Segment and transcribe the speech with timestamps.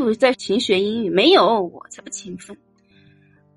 [0.00, 1.10] 不在勤学英语？
[1.10, 2.56] 没有，我才不勤奋。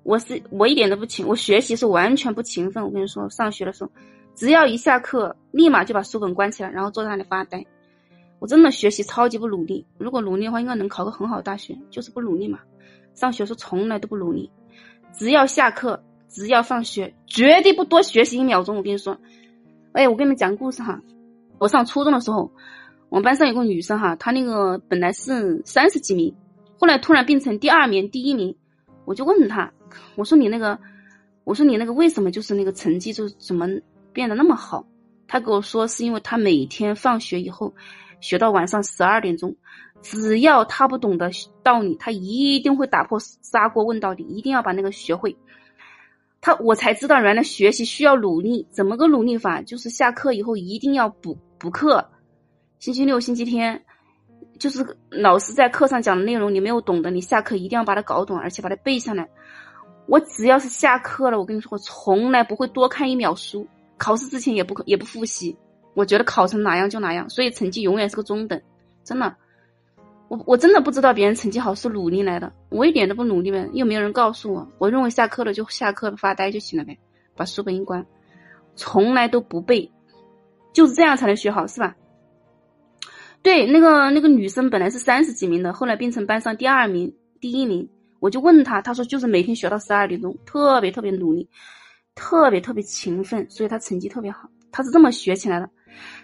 [0.02, 2.84] 我是我一点都不勤，我学习是完全不勤奋。
[2.84, 3.90] 我跟你说，上学的时候，
[4.34, 7.64] 只要一下课，立马就把书本关起来，然后坐在那里发呆。
[8.38, 9.86] 我真的学习超级不努力。
[9.96, 12.58] 如果努力的话，应该能考个很好的大学，就是不努力嘛。
[13.14, 14.50] 上学时候从来都不努力，
[15.12, 18.76] 只要下课，只要放学，绝对不多学习一秒钟。
[18.76, 19.16] 我跟你说，
[19.92, 21.00] 哎，我跟你们讲故事哈。
[21.58, 22.52] 我上初中的时候，
[23.14, 26.34] 我们班上有个女生哈，她那个本来是三十几名，
[26.80, 28.52] 后来突然变成第二名、第一名。
[29.04, 29.72] 我就问她，
[30.16, 30.76] 我说你那个，
[31.44, 33.68] 我说你那个为什么就是那个成绩就怎么
[34.12, 34.84] 变得那么好？
[35.28, 37.72] 她跟我说是因为她每天放学以后。
[38.20, 39.54] 学到晚上十二点钟，
[40.02, 41.30] 只要她不懂的
[41.62, 45.36] 道理，她一定会打破砂锅问到底，一定要把那个学会。
[46.40, 48.66] 他我才知道，原来学习需要努力。
[48.72, 49.62] 怎么个努力法？
[49.62, 52.04] 就是下课以后一定要补补课。
[52.84, 53.82] 星期六、星期天，
[54.58, 59.26] 就是老师在课上讲的内容，你没有懂的，你下课一定要把它搞懂，而且把它背下来。
[60.06, 65.56] 我只要是下课了，我跟你说，我从来不会多看一秒书，考试之前也不也不复习。
[65.94, 68.60] 我觉得考成哪样就哪样，所以成绩永远是个中等，
[69.02, 69.34] 真的。
[70.28, 74.68] 我我真的不知道别人成绩好是努力来的，我一点都不努力呗，又没有人告诉我。
[74.76, 76.98] 我认为下课了就下课发呆就行了呗，
[77.34, 78.04] 把书本一关，
[78.76, 79.90] 从来都不背，
[80.74, 81.96] 就是这样才能学好，是吧？
[83.44, 87.86] 对，那个那个女生本来是三十几名的，后来变成班上第二名、第一名。
[88.18, 91.46] 我就问她，她说就是每天学到十二点钟，特别特别努力，
[92.14, 94.48] 特别特别勤奋，所以她成绩特别好。
[94.72, 95.68] 她是这么学起来的。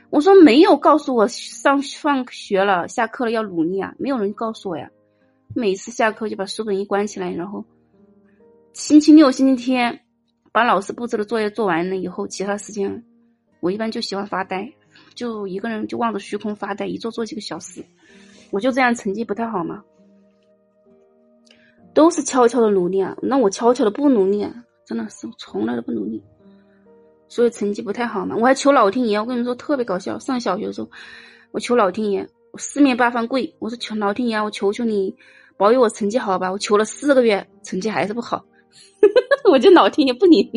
[0.08, 4.88] 我说没有告诉我上放学了下课了要努力啊，没有人告诉我呀。
[5.54, 7.62] 每次下课就把书本一关起来，然后
[8.72, 10.00] 星期六、星期天
[10.52, 13.04] 把老师布置的作业做完了以后，其他时间
[13.60, 14.72] 我一般就喜欢发呆，
[15.14, 17.84] 就一个人就望着虚空发呆，一坐坐几个小时。
[18.50, 19.82] 我就这样成绩不太好嘛，
[21.94, 23.16] 都是悄悄的努力啊。
[23.22, 24.52] 那我悄悄的不努力，啊，
[24.84, 26.22] 真的是从来都不努力。
[27.28, 30.18] 所以成绩不太好嘛，我还求老天爷，我跟你们说特别搞笑。
[30.18, 30.90] 上小学的时候，
[31.52, 35.14] 我求老天爷，我四面八方跪，我说求老天爷，我求求你
[35.56, 36.50] 保佑我成绩好吧。
[36.50, 38.44] 我求了四个月，成绩还是不好，
[39.48, 40.50] 我就老天爷不灵，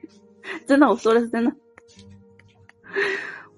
[0.68, 1.50] 真的，我说的是真的。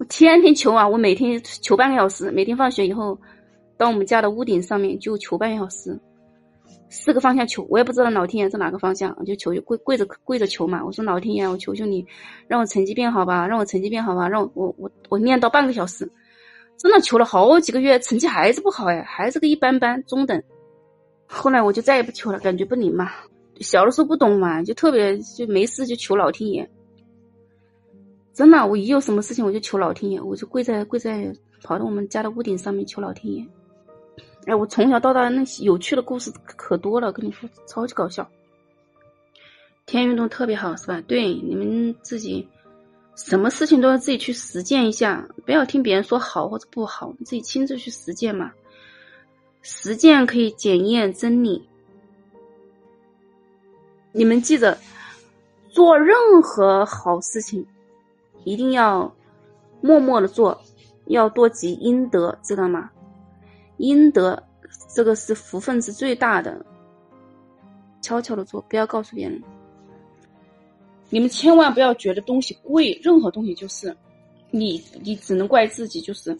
[0.09, 3.19] 天天求啊，我每天求半个小时，每天放学以后
[3.77, 5.99] 到我们家的屋顶上面就求半个小时。
[6.89, 10.85] 四个方向求，我也不知道老天爷是哪个方向，就求跪跪着跪着求嘛。
[10.85, 12.05] 我说老天爷，我求求你，
[12.47, 16.07] 让我成绩变好吧，让我成绩变好吧，让我我我念到半个小时，
[16.77, 20.39] 真的求了好几个月，成绩还是不好哎，还是个一般般中等。
[21.25, 23.09] 后来我就再也不求了，感觉不灵嘛。
[23.59, 26.69] 小的时候不懂嘛，就特别就没事就求老天爷。
[28.33, 33.45] 真的，我一有什么事情我就求老天爷，我就跪在跪在跑到我们家的屋顶上面求老天爷。
[34.45, 38.27] 哎，我从小到大那些有趣的故事可多了，跟你说超级搞笑。
[39.85, 40.99] 天运动特别好，是吧？
[41.07, 42.47] 对，你们自己
[43.15, 48.51] 什么事情都要自己去实践一下，不要听别人说好或者不好，自己亲自去实践嘛。
[49.61, 51.69] 实践可以检验真理。
[54.11, 54.77] 你们记着，
[55.69, 57.65] 做任何好事情，
[58.43, 59.13] 一定要
[59.81, 60.59] 默默的做，
[61.07, 62.89] 要多积阴德，知道吗？
[63.77, 64.41] 阴德，
[64.93, 66.65] 这个是福分是最大的。
[68.01, 69.41] 悄悄的做，不要告诉别人。
[71.09, 73.95] 你们千万不要觉得东西贵，任何东西就是
[74.51, 76.37] 你，你只能怪自己，就是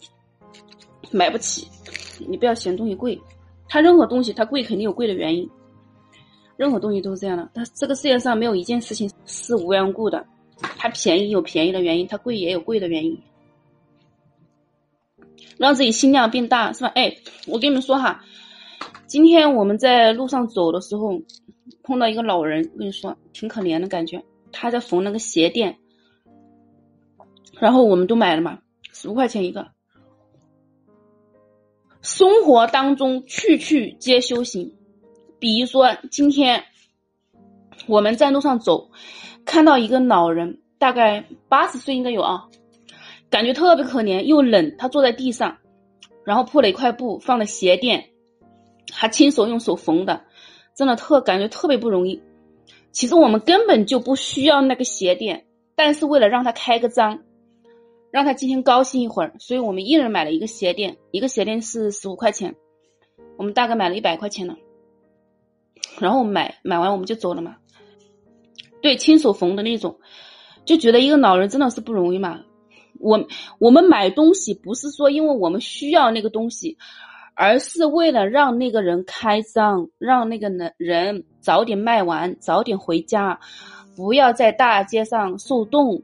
[1.10, 1.66] 买不起。
[2.28, 3.20] 你不要嫌东西贵，
[3.68, 5.48] 它任何东西它贵肯定有贵的原因。
[6.56, 10.24] 任何东西都是这样的，它这个世界上没有一件事情是无缘故的，
[10.84, 13.18] 它便宜有便宜的原因，它贵也有贵的原因。
[15.56, 16.92] 让自己心量变大，是吧？
[16.94, 18.22] 哎，我跟你们说哈，
[19.06, 21.22] 今天我们在路上走的时候，
[21.82, 25.78] 碰到一个老人，我跟你说挺可怜的感觉，他在缝那个鞋垫，
[27.58, 28.58] 然后我们都买了嘛，
[28.92, 29.68] 十五块钱一个。
[32.02, 34.74] 生活当中去去皆修行，
[35.38, 36.62] 比如说今天
[37.86, 38.90] 我们在路上走，
[39.46, 42.46] 看到一个老人，大概八十岁应该有啊。
[43.30, 44.74] 感觉特别可怜，又冷。
[44.76, 45.56] 他坐在地上，
[46.26, 48.10] 然后铺了一块布，放了鞋垫，
[48.92, 50.24] 还亲手用手缝的，
[50.76, 52.22] 真的特感觉特别不容易。
[52.92, 57.22] 其实我们根本就不需要那个鞋垫，但是为了让他开个张，
[58.10, 62.54] 让他今天高兴一会儿，所以我们一人买了一个鞋垫，一个鞋垫是十五块钱，
[63.38, 64.54] 我们大概买了一百块钱了。
[65.98, 67.56] 然后买买完我们就走了嘛。
[68.82, 69.98] 对，亲手缝的那种，
[70.64, 72.40] 就觉得一个老人真的是不容易嘛。
[73.00, 73.26] 我
[73.58, 76.76] 我们买东西不是说因为我们需要那个东西，
[77.34, 83.38] 而是为了让那个人开张，让那个人人早点卖完，早点回家，
[83.96, 86.02] 不要在大街上受冻。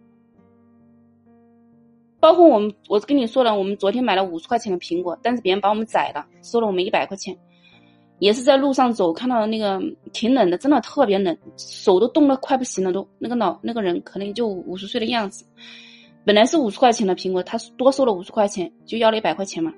[2.18, 7.34] 包括我们，我跟你说了，我们昨天买了五十块钱的苹果，但是别人把我们宰了，收了我们一百块钱。
[8.20, 9.80] 也是在路上走，看到那个
[10.12, 15.44] 挺冷的，真的特别冷，手都冻得快不行了，都那个老那个人可能就五十岁的样子。
[16.24, 19.72] 本来是五十块钱的苹果，他多收了五十块钱，就要了一百块钱嘛。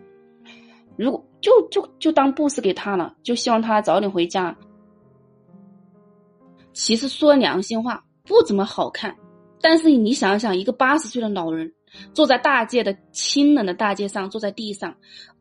[0.97, 4.55] 如果就就就当布施给他了，就希望他早点回家。
[6.73, 9.17] 其实说良心话，不怎么好看。
[9.61, 11.73] 但是你想想，一个八十岁的老人
[12.13, 14.93] 坐在大街的清冷的大街上，坐在地上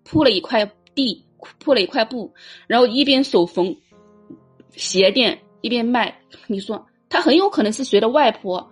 [0.04, 0.64] 铺了一块
[0.94, 1.26] 地，
[1.60, 2.32] 铺了一块布，
[2.68, 3.76] 然后一边手缝
[4.72, 6.16] 鞋垫一边卖。
[6.48, 8.66] 你说他很有可能是谁的外婆，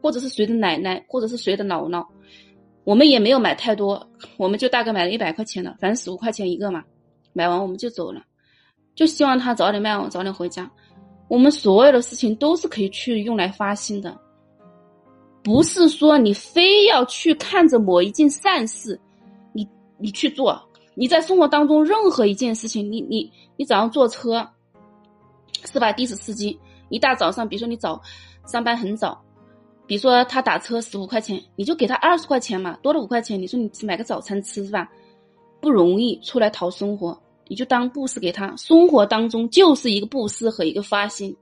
[0.00, 2.06] 或者是谁的奶奶，或者是谁的姥姥。
[2.84, 4.04] 我们也没有买太多，
[4.36, 6.82] 我们就大概买了一百块钱的，反正十五块钱一个嘛。
[7.32, 8.22] 买完我们就走了，
[8.94, 10.70] 就希望他早点卖完，早点回家。
[11.28, 14.18] 我们所有的事情都是可以去用来发心的，
[15.44, 18.98] 不是说你非要去看着某一件善事，
[19.52, 19.68] 你
[19.98, 20.60] 你去做。
[21.00, 24.46] 你在生活当中任何一件事情，你你你早上坐车，
[25.64, 25.90] 是吧？
[25.94, 26.60] 的士司机
[26.90, 27.98] 一大早上，比如说你早
[28.44, 29.18] 上班很早。
[29.86, 34.90] 比如说他打车十五块钱，你就给他二十块钱嘛，多了五块钱，你说你买个早餐吃是吧？
[35.58, 37.18] 不容易出来讨生活，
[37.48, 38.54] 你就当布施给他。
[38.56, 41.34] 生活当中就是一个布施和一个发心，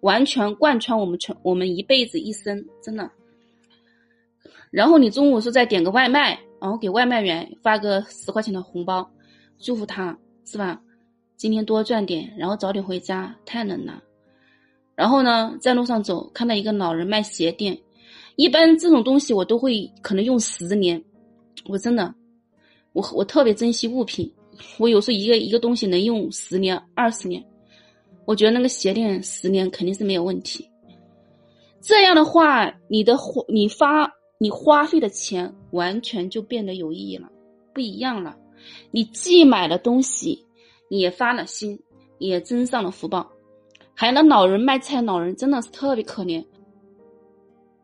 [0.00, 3.08] 完全贯穿我们全我们一辈子一生，真的。
[4.72, 9.08] 然后你中午说再点个外卖，然后给外卖员发个十块钱的红包，
[9.58, 10.80] 祝福他是吧？
[11.36, 14.02] 今天多赚点，然后早点回家，太冷了。
[14.94, 17.78] 然后呢，在路上走，看到一个老人卖鞋垫。
[18.36, 21.02] 一般这种东西我都会可能用十年，
[21.66, 22.14] 我真的，
[22.92, 24.30] 我我特别珍惜物品，
[24.78, 27.44] 我有时候一个一个东西能用十年二十年，
[28.24, 30.66] 我觉得那个鞋垫十年肯定是没有问题。
[31.80, 37.28] 这样的话，你的花你发你花费的钱完全就变得有意义了，
[37.72, 38.36] 不一样了。
[38.90, 40.44] 你既买了东西，
[40.88, 41.78] 也发了心，
[42.18, 43.30] 也增上了福报。
[43.94, 46.44] 还有那老人卖菜，老人真的是特别可怜。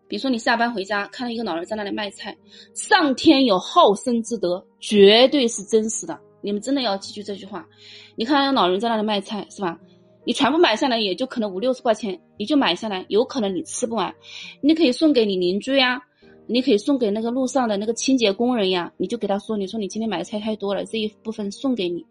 [0.08, 2.36] 比如说，你下班回家看到一个老人在那里卖菜，
[2.74, 6.20] 上天有好生之德，绝对是真实的。
[6.42, 7.66] 你们真的要记住这句话。
[8.14, 9.78] 你看那个老人在那里卖菜，是吧？
[10.26, 14.14] 你全部买下来，也就可能五六十块钱，你就买下来，有可能你吃不完，
[14.60, 16.02] 你可以送给你邻居呀，
[16.46, 22.04] 你可以送给那个路上的那个清洁工人呀，你就给他说，你说你今天买的菜太多了，这一部分送给你。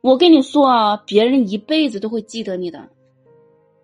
[0.00, 2.88] 我跟你说啊，别人一辈子都会记得你的。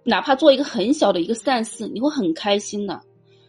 [0.03, 3.01] 哪怕做一个很小的一个善事，你会很开心的。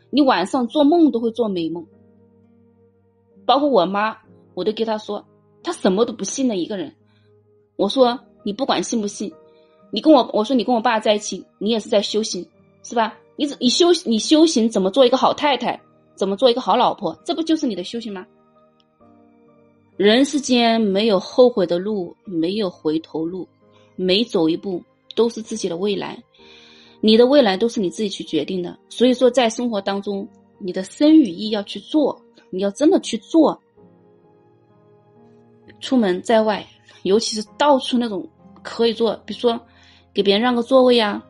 [0.10, 1.86] 你晚上做梦都会做美梦。
[3.46, 4.18] 包括我妈，
[4.54, 5.24] 我都给她说，
[5.64, 6.94] 她什么都不信的一个人。
[7.76, 9.32] 我说你不管信不信，
[9.92, 12.46] 你跟我我说你跟我爸在一起，你也是在修行，
[12.84, 13.18] 是吧？
[13.36, 15.80] 你你修你修行怎么做一个好太太，
[16.18, 18.26] 怎么做一个好老婆，这不就是你的修行吗？
[19.96, 23.48] 人世间没有后悔的路，没有回头路，
[23.96, 24.84] 每走一步
[25.16, 26.22] 都是自己的未来。
[27.00, 30.28] 你的未来都是你自己去决定的，所以说在生活当中，
[30.58, 32.20] 你的生与意要去做，
[32.50, 33.60] 你要真的去做。
[35.80, 36.66] 出门在外，
[37.04, 38.28] 尤其是到处那种
[38.64, 39.60] 可以做，比如说
[40.14, 41.24] 给别人让个座位呀，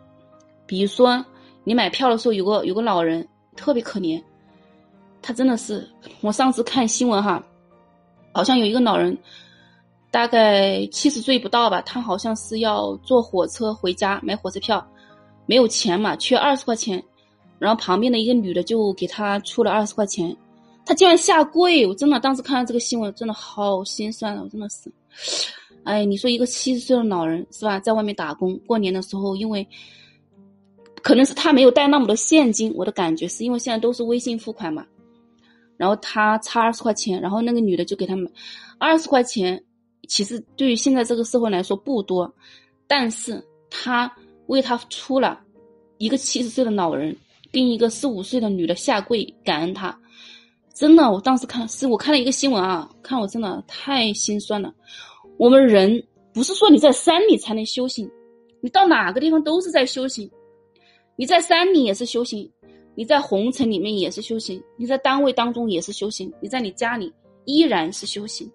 [0.66, 1.24] 比如说
[1.66, 4.22] 你买票的时候有个有个老人特别可怜，
[5.28, 5.86] 他真的是
[6.22, 7.44] 我上次看新闻哈，
[8.32, 9.16] 好像有一个老人
[10.10, 14.88] 大概七十岁不到吧，他好像是要坐火车回家买火车票。
[15.46, 17.04] 没有钱嘛，缺二十块钱，
[17.60, 20.34] 然后旁边的一个女的就给他出了二十块钱，
[20.86, 24.90] 他竟然下跪，我真的当时看到这个新闻，真的好心酸啊，我真的是，
[25.84, 29.68] 哎，你说一个七十岁的老人是吧，在外面打工，过年的时候，因为
[31.02, 34.86] 可能是他没有带那么多现金，我的感觉是因为现在都是微信付款嘛，
[35.78, 38.30] 然后他差二十块钱，然后那个女的就给他买
[38.78, 39.64] 二十块钱，
[40.08, 42.34] 其实对于现在这个社会来说不多，
[42.88, 44.12] 但是他。
[44.48, 45.42] 为他出了
[45.98, 47.14] 一个七十岁的老人
[47.52, 49.94] 跟一个四五岁的女的下跪感恩他，
[50.74, 54.74] 真的，我当时看是我看了一个新闻啊，看我真的太心酸了。
[55.38, 56.02] 我们人
[56.34, 58.10] 不是说你在山里才能修行，
[58.62, 60.32] 你到哪个地方都是在修行。
[61.18, 62.50] 你在山里也是修行，
[62.98, 67.14] 你在红尘里面也是修行，你在单位当中也是修行，你在你家里
[67.46, 68.52] 依然是修行。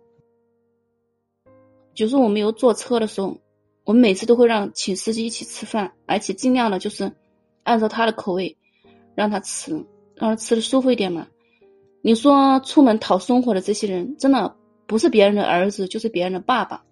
[1.95, 3.39] 就是我们有坐车的时候。
[3.85, 7.13] 我们每次都会让请司机一起吃饭，而且尽量的就是
[7.65, 8.57] 按照他的口味
[9.17, 9.73] 让他吃，
[10.15, 11.27] 让他吃的舒服一点嘛。
[12.01, 14.55] 你说出门讨生活的这些人，真的
[14.87, 16.85] 不是别人的儿子，就是别人的爸爸。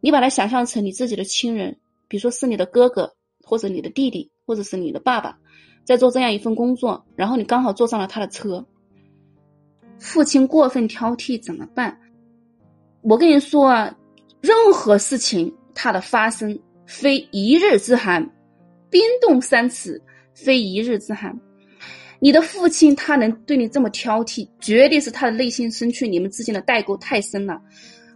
[0.00, 5.40] 你把他想象成你自己的亲人，比如说是你的哥哥，或者你的弟弟，或者是你的爸爸，
[5.84, 8.64] 在做这样一份工作，然后你刚好坐上了他的车。
[9.98, 11.96] 父亲过分挑剔怎么办？
[13.02, 13.72] 我跟你说，
[14.40, 18.22] 任何事情它的发生非一日之寒，
[18.90, 20.00] 冰冻三尺
[20.34, 21.38] 非一日之寒。
[22.20, 27.60] 你的父亲他能对你这么挑剔，绝对是他的内心深处你们之间的代沟太深了。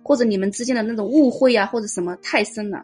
[0.03, 2.81] 或者你们之间的那种误会呀，或者什么太深了，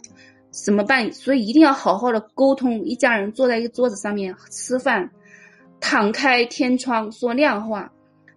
[0.53, 1.11] 怎么办？
[1.13, 2.85] 所以一定要好好的沟通。
[2.85, 5.11] 一家人坐在一个桌子上面吃饭，
[5.81, 7.91] 敞开天窗说亮话，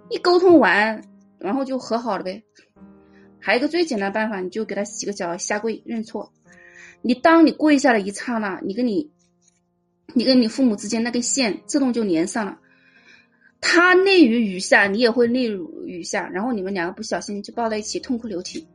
[0.10, 1.04] 一沟通完，
[1.38, 2.42] 然后就和好了呗。
[3.40, 6.32] 还有一个最简单办法，你就给他洗个脚，下跪认错。
[7.02, 9.12] 你当你跪下的一刹那，你跟你，
[10.14, 12.58] 你跟你父母之间那根线自动就连上了。
[13.62, 18.66] 他泪如雨下，你也会泪如雨下，然后你们两个不小心就抱在一起痛哭流涕。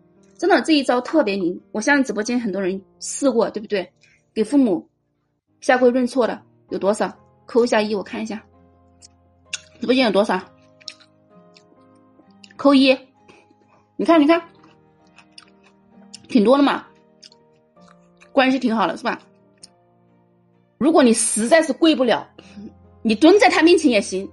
[0.41, 3.87] 真的这一招特别灵，我相信直播间很多人试过，对不对？
[4.33, 4.89] 给父母
[5.61, 7.15] 下跪认错的有多少？
[7.45, 8.43] 扣一下一，我看一下。
[9.81, 10.41] 直播间有多少？
[12.57, 12.97] 扣一。
[13.99, 14.43] 你看，你看，
[16.27, 16.87] 挺多的嘛，
[18.33, 19.21] 关系挺好的，是吧？
[20.79, 22.27] 如果你实在是跪不了，
[23.03, 24.27] 你蹲在他面前也行。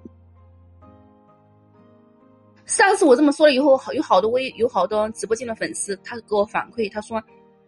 [2.68, 7.24] 上次我这么说了以后，好有好多微有好多直播间的粉丝，他给我反馈，他说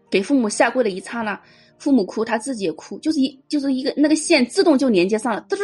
[0.10, 1.40] 给父母下跪的一刹那，
[1.78, 5.58] 父母哭，他自己也哭，就是一就是一个那个线自动就连接上了，嘚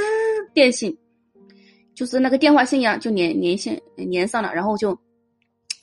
[0.54, 0.98] 电信，
[1.94, 4.98] 就是那个电话线一样就连连线连上了，然后就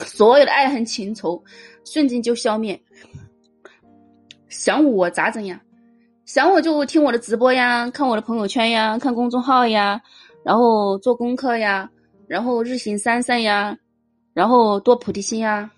[0.01, 1.43] 所有的爱恨情仇
[1.85, 2.81] 瞬间就消灭。
[4.49, 5.61] 想我咋整呀？
[6.25, 10.01] 想我就听我的直播呀，看我的朋友圈呀，看公众号呀，
[10.43, 11.91] 然后做功课呀。
[12.33, 13.77] 然后日行三善呀，
[14.33, 15.71] 然后多菩提心呀。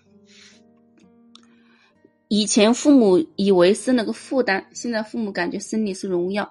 [2.29, 6.49] 以前父母以为是那个负担，现在父母感觉生你是荣耀。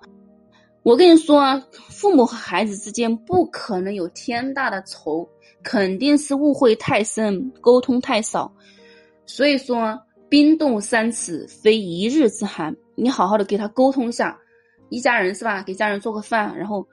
[0.82, 1.58] 我跟你说，
[1.88, 5.26] 父母和孩子之间不可能有天大的仇，
[5.62, 8.52] 肯定是误会太深，沟通太少。
[9.24, 14.38] 所以说，冰冻三尺非一日之寒，你好好的给他沟通一下，
[14.90, 15.62] 一家人是吧？
[15.62, 16.86] 给家人做个饭，然后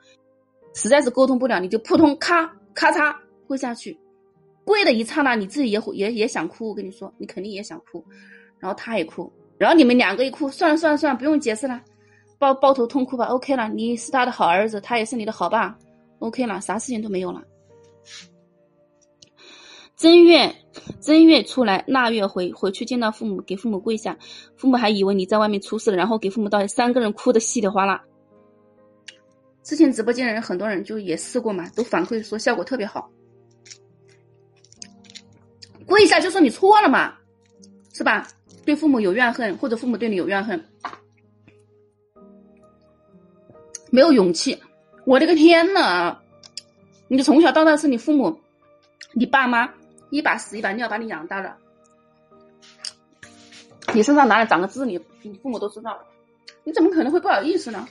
[0.73, 2.49] 实在是沟通不了，你就扑通咔。
[2.73, 3.15] 咔嚓
[3.47, 3.97] 跪下去，
[4.63, 6.69] 跪的一刹那，你自己也会也也想哭。
[6.69, 8.03] 我跟你说，你肯定也想哭，
[8.59, 11.81] 然后他也哭，然后你们两个一哭，算了算了算了，不用解释了，
[12.39, 13.25] 抱抱头痛哭吧。
[13.25, 15.77] OK 了，你是他的好儿子，他也是你的好爸。
[16.19, 17.43] OK 了，啥事情都没有了。
[19.95, 20.51] 正月
[20.99, 24.17] 正月出来，腊月回回去见到父母，给父母跪下，
[24.57, 28.03] 父母还以为你在外面出事了，然后给父母道，三个人哭的稀里哗啦。
[29.63, 33.09] 之前直播间的人很多人就也试过嘛，都反馈说效果特别好。
[35.85, 37.17] 跪下就说你错了嘛，
[37.93, 38.27] 是吧？
[38.63, 40.63] 对父母有怨恨，或者父母对你有怨恨，
[43.89, 44.57] 没有勇气。
[45.03, 46.17] 我的个天呐！
[47.07, 48.39] 你从小到大是你父母、
[49.13, 49.67] 你爸妈
[50.11, 51.57] 一把屎一把尿把你养大的，
[53.93, 55.99] 你身上哪里长个痣，你你父母都知道，
[56.63, 57.87] 你怎么可能会不好意思呢？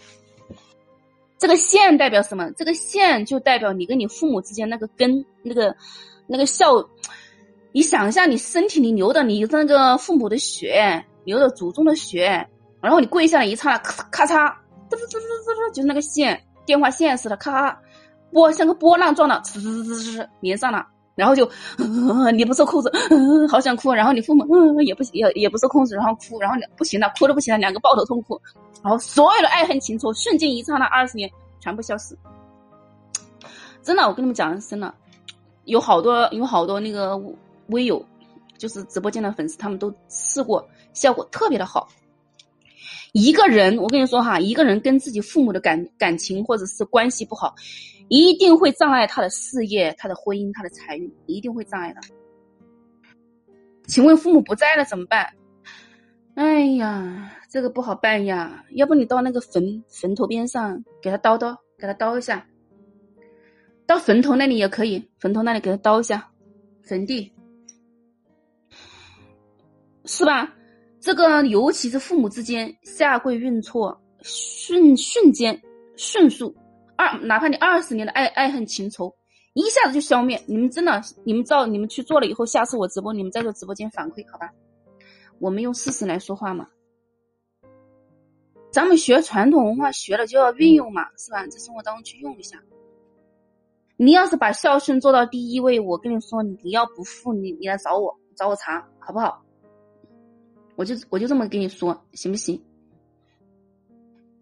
[1.40, 2.50] 这个线代表什么？
[2.52, 5.74] 这个线就代表你跟你父母之间那个根，那个
[6.26, 6.86] 那个孝。
[7.72, 12.46] 你想一下，你身体里流的你那个父母的血，流的祖宗的血，
[12.82, 14.52] 然后你跪下来一刹那，咔咔嚓，
[14.90, 17.80] 滋滋滋滋滋，就是那个线，电话线似的，咔，
[18.32, 20.84] 波像个波浪状的，滋滋滋滋滋连上了。
[21.14, 21.48] 然后就，
[22.32, 22.90] 你不受控制，
[23.50, 23.92] 好想哭。
[23.92, 28.40] 然后你父母，嗯，也不也也不受控制，然后哭，然后不行了，哭都不行了，两个抱头痛哭。
[28.82, 32.16] 然后所有的爱恨情仇瞬间一刹那，二十年全部消失。
[33.82, 34.94] 真的，我跟你们讲真的，
[35.64, 37.20] 有好多有好多那个
[37.66, 38.02] 微友，
[38.56, 41.88] 就是直播间的粉丝，他们都试过，效果特别的好。
[43.12, 47.54] 一个人，我跟你说哈，一个人跟自己父母的感感情或者是关系不好，
[48.08, 52.00] 一定会障碍他的事业、他的婚姻、他的财运，一定会障碍的。
[53.86, 55.32] 请问父母不在了怎么办？
[56.36, 58.64] 哎呀，这个不好办呀！
[58.70, 62.46] 要不你到那个坟坟头边上给他叨叨，给他叨一下。
[63.84, 66.30] 到坟头那里也可以，坟头那里给他叨一下，
[66.82, 67.32] 坟地，
[70.04, 70.54] 是吧？
[71.00, 75.58] 这个尤其是父母之间下跪认错，瞬瞬间
[75.96, 76.54] 迅速
[76.96, 79.10] 二，哪怕你二十年的爱爱恨情仇，
[79.54, 80.38] 一下子就消灭。
[80.46, 84.50] 你们真的，你们照你们去做了以后，下次我直播，你们在这直播间反馈，好吧？
[85.38, 86.68] 我们用事实来说话嘛。
[88.70, 91.46] 咱们学传统文化学了就要运用嘛，是吧？
[91.46, 92.62] 在生活当中去用一下。
[93.96, 98.14] 你要是把孝顺做到第一位，我跟你说，你要不富，你你来找我。
[98.36, 99.42] 找我茬，好不好？
[100.80, 102.58] 我就我就这么跟你说，行不行？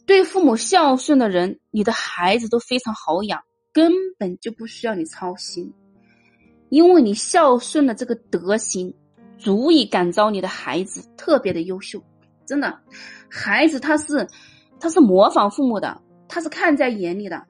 [0.06, 3.42] 对父母孝顺的人，你的孩子都非常好养，
[3.72, 5.74] 根本就不需要你操心，
[6.68, 8.94] 因为你孝顺的这个德行，
[9.36, 12.00] 足以感召你的孩子特别的优秀。
[12.46, 12.78] 真的，
[13.28, 14.24] 孩子他是
[14.78, 17.44] 他是模仿父母的，他是看在眼里的，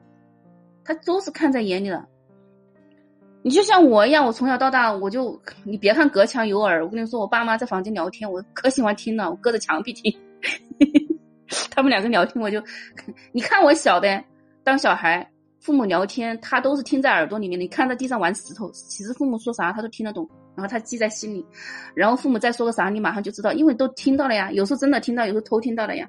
[0.82, 2.08] 他都是看在眼里的。
[3.42, 10.14] 你就像我一样，我从小到大，我就你别看隔墙有耳，我跟你说，我爸妈在房间聊天，我可喜欢听了，我隔着墙壁听。
[11.70, 12.62] 他们两个聊天，我就
[13.32, 14.22] 你看我小的
[14.64, 15.26] 当小孩，
[15.60, 17.58] 父母聊天，他都是听在耳朵里面。
[17.58, 20.28] 你看在地上玩石头，其实父母说啥他都听得懂。
[20.54, 21.46] 然后他记在心里，
[21.94, 24.50] 然后父母再说个啥，你马上就知道，因为都听到了呀。
[24.50, 26.08] 有时候真的听到，有时候偷听到了呀。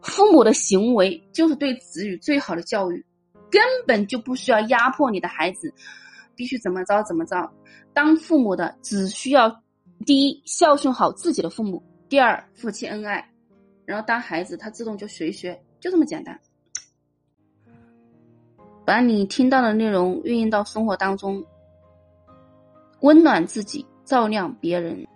[0.00, 3.04] 父母的行为就是对子女最好的教育，
[3.50, 5.72] 根本就不需要压迫你的孩子，
[6.34, 7.50] 必须怎么着怎么着。
[7.92, 9.62] 当父母的只需要
[10.04, 13.26] 第一孝顺好自己的父母，第二夫妻恩爱，
[13.84, 16.38] 然后当孩子他自动就学学，就这么简单。
[18.84, 21.44] 把你听到的内容运用到生活当中。
[23.00, 25.06] 温暖自己，照亮别人。